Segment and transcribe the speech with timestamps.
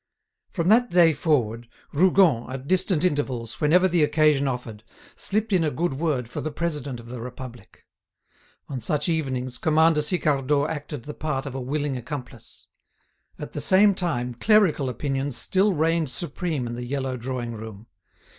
[0.49, 4.83] From that day forward, Rougon, at distant intervals, whenever the occasion offered,
[5.15, 7.85] slipped in a good word for the President of the Republic.
[8.67, 12.65] On such evenings, Commander Sicardot acted the part of a willing accomplice.
[13.37, 17.85] At the same time, Clerical opinions still reigned supreme in the yellow drawing room.